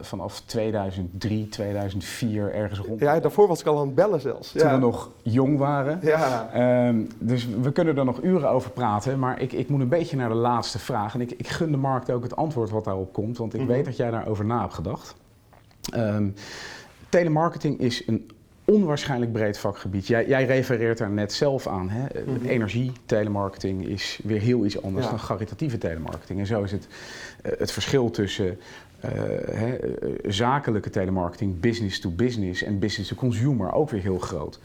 [0.00, 3.00] vanaf 2003, 2004 ergens rond.
[3.00, 4.52] Ja, daarvoor was ik al aan het bellen zelfs.
[4.52, 5.98] Toen we nog jong waren.
[6.02, 6.50] Ja.
[6.88, 10.16] Um, dus we kunnen er nog uren over praten, maar ik, ik moet een beetje
[10.16, 11.14] naar de laatste vraag.
[11.14, 13.66] En ik, ik gun de markt ook het antwoord wat daarop komt, want ik mm
[13.66, 13.74] -hmm.
[13.74, 15.14] weet dat jij daarover na hebt gedacht.
[15.94, 16.34] Um,
[17.10, 18.30] telemarketing is een
[18.64, 20.06] onwaarschijnlijk breed vakgebied.
[20.06, 21.90] Jij, jij refereert daar net zelf aan.
[21.90, 22.02] Hè?
[22.24, 22.48] Mm -hmm.
[22.48, 25.10] Energie, telemarketing is weer heel iets anders ja.
[25.10, 26.38] dan caritatieve telemarketing.
[26.38, 26.86] En zo is het,
[27.46, 28.58] uh, het verschil tussen
[29.04, 29.10] uh,
[29.50, 29.78] hè,
[30.26, 34.60] zakelijke telemarketing, business to business en business to consumer ook weer heel groot.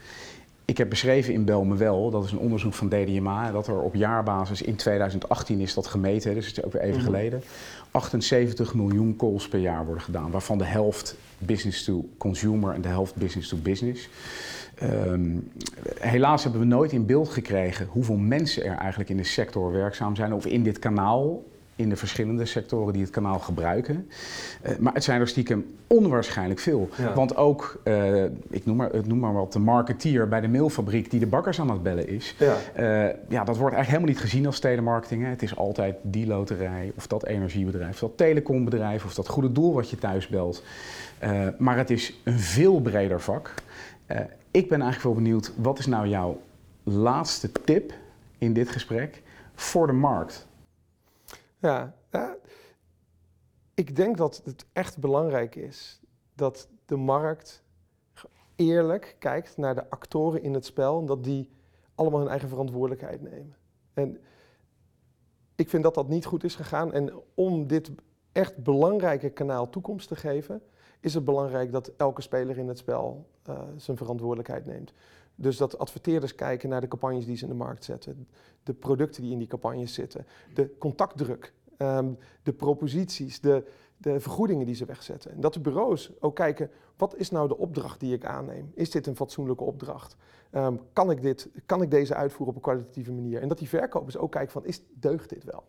[0.64, 3.80] Ik heb beschreven in Bel me wel, dat is een onderzoek van DDMA, dat er
[3.80, 7.14] op jaarbasis in 2018 is dat gemeten, dus het is ook weer even mm -hmm.
[7.14, 7.42] geleden,
[7.90, 12.88] 78 miljoen calls per jaar worden gedaan, waarvan de helft business to consumer en de
[12.88, 14.08] helft business to business.
[14.82, 15.50] Um,
[16.00, 20.16] helaas hebben we nooit in beeld gekregen hoeveel mensen er eigenlijk in de sector werkzaam
[20.16, 21.44] zijn of in dit kanaal
[21.76, 24.10] in de verschillende sectoren die het kanaal gebruiken.
[24.66, 26.88] Uh, maar het zijn er stiekem onwaarschijnlijk veel.
[26.96, 27.14] Ja.
[27.14, 31.20] Want ook, uh, ik noem maar, noem maar wat, de marketeer bij de mailfabriek die
[31.20, 32.34] de bakkers aan het bellen is.
[32.38, 35.22] Ja, uh, ja dat wordt eigenlijk helemaal niet gezien als telemarketing.
[35.22, 35.28] Hè.
[35.28, 39.74] Het is altijd die loterij of dat energiebedrijf, of dat telecombedrijf of dat goede doel
[39.74, 40.62] wat je thuis belt.
[41.58, 43.54] maar het is een veel breder vak.
[44.50, 46.40] ik ben eigenlijk wel benieuwd, wat is nou jouw
[46.82, 47.92] laatste tip
[48.38, 49.22] in dit gesprek
[49.54, 50.46] voor de markt?
[51.58, 51.94] Ja,
[53.74, 56.00] ik denk dat het echt belangrijk is
[56.34, 57.64] dat de markt
[58.56, 61.50] eerlijk kijkt naar de actoren in het spel en dat die
[61.94, 63.56] allemaal hun eigen verantwoordelijkheid nemen.
[63.94, 64.20] En
[65.54, 66.92] ik vind dat dat niet goed is gegaan.
[66.92, 67.90] En om dit
[68.32, 70.62] echt belangrijke kanaal toekomst te geven,
[71.00, 74.92] is het belangrijk dat elke speler in het spel uh, zijn verantwoordelijkheid neemt.
[75.36, 78.28] Dus dat adverteerders kijken naar de campagnes die ze in de markt zetten,
[78.62, 83.64] de producten die in die campagnes zitten, de contactdruk, um, de proposities, de,
[83.96, 85.30] de vergoedingen die ze wegzetten.
[85.30, 88.72] En dat de bureaus ook kijken, wat is nou de opdracht die ik aanneem?
[88.74, 90.16] Is dit een fatsoenlijke opdracht?
[90.52, 93.40] Um, kan, ik dit, kan ik deze uitvoeren op een kwalitatieve manier?
[93.40, 95.64] En dat die verkopers ook kijken van, is, deugt dit wel?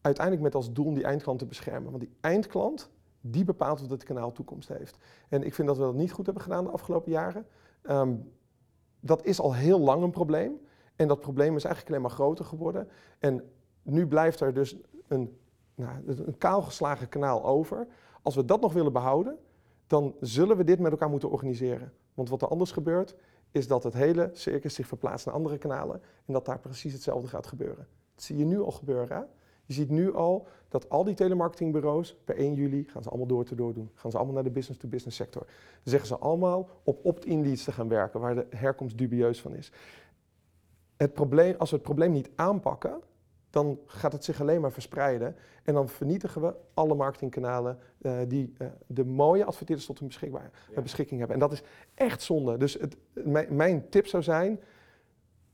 [0.00, 1.90] Uiteindelijk met als doel om die eindklant te beschermen.
[1.90, 4.98] Want die eindklant, die bepaalt of het kanaal toekomst heeft.
[5.28, 7.46] En ik vind dat we dat niet goed hebben gedaan de afgelopen jaren.
[7.90, 8.32] Um,
[9.00, 10.60] dat is al heel lang een probleem.
[10.96, 12.88] En dat probleem is eigenlijk alleen maar groter geworden.
[13.18, 13.50] En
[13.82, 14.76] nu blijft er dus
[15.08, 15.38] een
[15.74, 17.86] nou, een kaalgeslagen kanaal over.
[18.22, 19.38] Als we dat nog willen behouden,
[19.86, 21.92] dan zullen we dit met elkaar moeten organiseren.
[22.14, 23.14] Want wat er anders gebeurt,
[23.50, 27.28] is dat het hele circus zich verplaatst naar andere kanalen en dat daar precies hetzelfde
[27.28, 27.88] gaat gebeuren.
[28.14, 29.16] Dat zie je nu al gebeuren.
[29.16, 29.22] Hè?
[29.66, 33.44] Je ziet nu al dat al die telemarketingbureaus per 1 juli gaan ze allemaal door
[33.44, 33.90] te door doen.
[33.94, 35.42] Gaan ze allemaal naar de business-to-business sector.
[35.42, 39.54] Dan zeggen ze allemaal op opt-in leads te gaan werken, waar de herkomst dubieus van
[39.54, 39.72] is.
[40.96, 43.02] Het probleem, als we het probleem niet aanpakken,
[43.50, 45.36] dan gaat het zich alleen maar verspreiden.
[45.64, 50.50] En dan vernietigen we alle marketingkanalen uh, die uh, de mooie adverteerders tot hun beschikbaar,
[50.74, 50.82] ja.
[50.82, 51.36] beschikking hebben.
[51.36, 51.62] En dat is
[51.94, 52.56] echt zonde.
[52.56, 52.96] Dus het,
[53.50, 54.60] mijn tip zou zijn,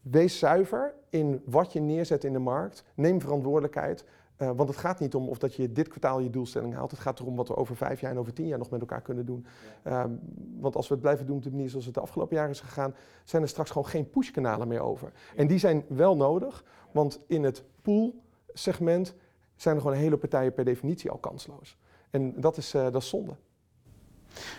[0.00, 2.84] wees zuiver in wat je neerzet in de markt.
[2.94, 4.04] Neem verantwoordelijkheid.
[4.38, 6.90] Uh, want het gaat niet om of dat je dit kwartaal je doelstelling haalt.
[6.90, 9.00] Het gaat erom wat we over vijf jaar en over tien jaar nog met elkaar
[9.00, 9.46] kunnen doen.
[9.84, 10.02] Ja.
[10.02, 10.20] Um,
[10.58, 12.60] want als we het blijven doen op de manier zoals het de afgelopen jaren is
[12.60, 15.12] gegaan, zijn er straks gewoon geen pushkanalen meer over.
[15.36, 19.14] En die zijn wel nodig, want in het pool-segment
[19.56, 21.76] zijn er gewoon hele partijen per definitie al kansloos.
[22.10, 23.36] En dat is, uh, dat is zonde.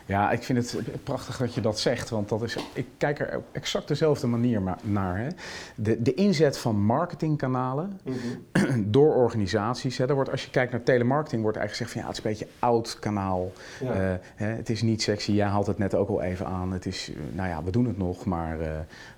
[0.05, 3.37] Ja, ik vind het prachtig dat je dat zegt, want dat is, ik kijk er
[3.37, 5.17] op exact dezelfde manier naar.
[5.17, 5.27] Hè.
[5.75, 8.91] De, de inzet van marketingkanalen mm -hmm.
[8.91, 9.97] door organisaties.
[9.97, 12.47] Hè, wordt, als je kijkt naar telemarketing, wordt eigenlijk gezegd van ja, het is een
[12.47, 13.51] beetje oud kanaal.
[13.79, 14.11] Ja.
[14.11, 15.31] Uh, hè, het is niet sexy.
[15.31, 16.71] Jij haalt het net ook al even aan.
[16.71, 18.67] Het is, nou ja, we doen het nog, maar uh,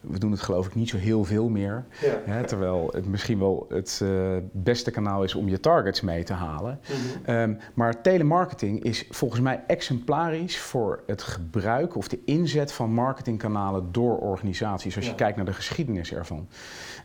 [0.01, 1.83] we doen het geloof ik niet zo heel veel meer.
[2.01, 2.33] Ja.
[2.33, 6.33] Hè, terwijl het misschien wel het uh, beste kanaal is om je targets mee te
[6.33, 6.79] halen.
[6.89, 7.35] Mm -hmm.
[7.35, 13.91] um, maar telemarketing is volgens mij exemplarisch voor het gebruik of de inzet van marketingkanalen
[13.91, 14.95] door organisaties.
[14.95, 16.47] Als je kijkt naar de geschiedenis ervan.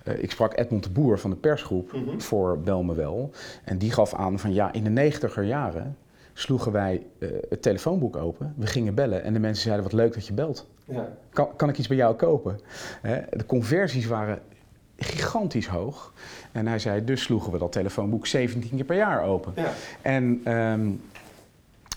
[0.04, 2.20] Uh, ik sprak Edmond de Boer van de persgroep mm -hmm.
[2.20, 3.30] voor Bel me wel.
[3.64, 5.96] En die gaf aan van ja, in de negentiger jaren
[6.32, 8.54] sloegen wij uh, het telefoonboek open.
[8.56, 10.66] We gingen bellen en de mensen zeiden wat leuk dat je belt.
[10.84, 11.08] Ja.
[11.30, 12.60] Kan, kan ik iets bij jou kopen?
[13.02, 14.40] Uh, de conversies waren
[14.98, 16.12] gigantisch hoog.
[16.52, 19.52] En hij zei, dus sloegen we dat telefoonboek 17 keer per jaar open.
[19.56, 19.72] Ja.
[20.02, 21.00] En um,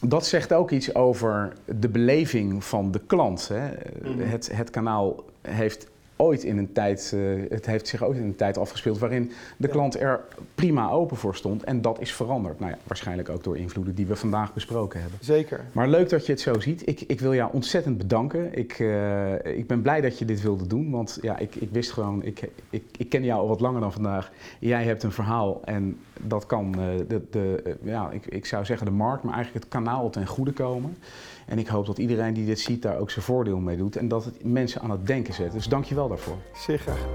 [0.01, 3.47] dat zegt ook iets over de beleving van de klant.
[3.47, 3.67] Hè.
[3.67, 4.19] Mm -hmm.
[4.19, 5.87] het, het kanaal heeft
[6.21, 9.67] ooit in een tijd, uh, het heeft zich ooit in een tijd afgespeeld waarin de
[9.67, 10.19] klant er
[10.55, 11.63] prima open voor stond.
[11.63, 12.59] En dat is veranderd.
[12.59, 15.19] Nou ja, waarschijnlijk ook door invloeden die we vandaag besproken hebben.
[15.21, 15.59] Zeker.
[15.71, 16.87] Maar leuk dat je het zo ziet.
[16.87, 18.57] Ik, ik wil jou ontzettend bedanken.
[18.57, 20.91] Ik, uh, ik ben blij dat je dit wilde doen.
[20.91, 23.93] Want ja, ik, ik wist gewoon, ik, ik, ik ken jou al wat langer dan
[23.93, 24.31] vandaag.
[24.59, 28.85] Jij hebt een verhaal en dat kan uh, de, de ja, ik, ik zou zeggen
[28.85, 30.97] de markt, maar eigenlijk het kanaal ten goede komen.
[31.45, 34.07] En ik hoop dat iedereen die dit ziet daar ook zijn voordeel mee doet en
[34.07, 35.51] dat het mensen aan het denken zet.
[35.51, 36.37] Dus dank je wel daarvoor.
[36.53, 37.05] Graag.